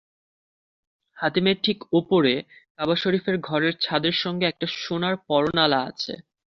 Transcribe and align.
হাতিমের 1.17 1.57
ঠিক 1.63 1.77
ওপরে 1.93 2.33
কাবা 2.77 2.95
শরিফের 2.95 3.35
ঘরের 3.39 3.73
ছাদের 3.81 4.15
সঙ্গে 4.23 4.45
একটা 4.47 4.67
সোনার 4.77 5.15
পরনালা 5.27 5.79
আছে। 5.89 6.13